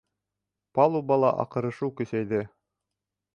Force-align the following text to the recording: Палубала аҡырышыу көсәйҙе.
Палубала 0.77 1.29
аҡырышыу 1.43 1.93
көсәйҙе. 2.01 2.41